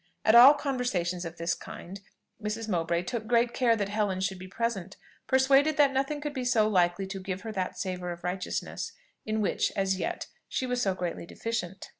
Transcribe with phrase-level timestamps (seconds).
[0.25, 2.01] At all conversations of this kind,
[2.41, 2.67] Mrs.
[2.67, 6.67] Mowbray took great care that Helen should be present, persuaded that nothing could be so
[6.67, 8.93] likely to give her that savour of righteousness
[9.27, 11.89] in which, as yet, she was so greatly deficient.